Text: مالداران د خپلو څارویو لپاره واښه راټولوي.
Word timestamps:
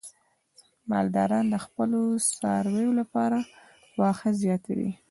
مالداران 0.89 1.45
د 1.49 1.55
خپلو 1.65 2.01
څارویو 2.39 2.91
لپاره 2.99 3.37
واښه 3.99 4.29
راټولوي. 4.49 4.91